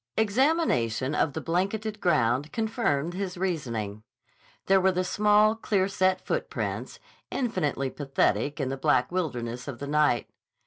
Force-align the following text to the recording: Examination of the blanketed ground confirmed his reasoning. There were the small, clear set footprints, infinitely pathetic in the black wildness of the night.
Examination 0.17 1.13
of 1.13 1.33
the 1.33 1.41
blanketed 1.41 1.99
ground 2.01 2.51
confirmed 2.51 3.13
his 3.13 3.37
reasoning. 3.37 4.01
There 4.65 4.81
were 4.81 4.91
the 4.91 5.03
small, 5.03 5.55
clear 5.55 5.87
set 5.87 6.19
footprints, 6.25 6.97
infinitely 7.29 7.91
pathetic 7.91 8.59
in 8.59 8.69
the 8.69 8.77
black 8.77 9.11
wildness 9.11 9.67
of 9.67 9.77
the 9.77 9.85
night. 9.85 10.27